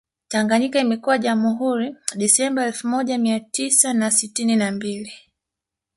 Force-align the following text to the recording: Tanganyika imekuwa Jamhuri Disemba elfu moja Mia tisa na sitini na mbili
Tanganyika 0.27 0.79
imekuwa 0.79 1.17
Jamhuri 1.17 1.95
Disemba 2.15 2.65
elfu 2.65 2.87
moja 2.87 3.17
Mia 3.17 3.39
tisa 3.39 3.93
na 3.93 4.11
sitini 4.11 4.55
na 4.55 4.71
mbili 4.71 5.13